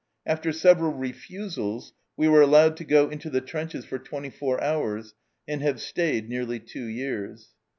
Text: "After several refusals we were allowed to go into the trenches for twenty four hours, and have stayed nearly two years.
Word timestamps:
"After 0.25 0.51
several 0.51 0.93
refusals 0.93 1.93
we 2.17 2.27
were 2.27 2.41
allowed 2.41 2.75
to 2.77 2.83
go 2.83 3.07
into 3.07 3.29
the 3.29 3.39
trenches 3.39 3.85
for 3.85 3.99
twenty 3.99 4.31
four 4.31 4.59
hours, 4.59 5.13
and 5.47 5.61
have 5.61 5.79
stayed 5.79 6.27
nearly 6.27 6.59
two 6.59 6.85
years. 6.85 7.49